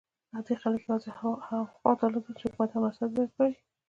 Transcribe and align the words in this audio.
عادي 0.33 0.55
خلک 0.61 0.81
یوازې 0.85 1.09
هغه 1.19 1.57
حقوق 1.71 1.85
درلودل 1.97 2.33
چې 2.39 2.45
حکومت 2.47 2.69
او 2.73 2.81
مذهب 2.85 3.11
یې 3.15 3.21
ورکړي. 3.23 3.53